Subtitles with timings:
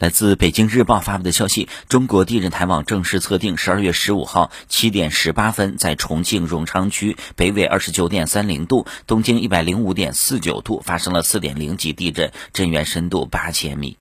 [0.00, 13.98] 来自北京日报发布的消息中国地震台网正式测定十二月十五号七点十八分在重庆荣昌区北纬二十九点三零度东经一百零五点四九度发生了四点零级地震震源深度八千米。